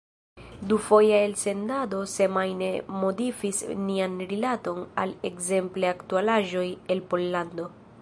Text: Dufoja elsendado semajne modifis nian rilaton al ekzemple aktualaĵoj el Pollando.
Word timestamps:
Dufoja 0.69 1.19
elsendado 1.27 1.99
semajne 2.13 2.71
modifis 3.03 3.61
nian 3.85 4.19
rilaton 4.35 4.83
al 5.05 5.17
ekzemple 5.33 5.93
aktualaĵoj 5.95 6.69
el 6.97 7.09
Pollando. 7.13 7.75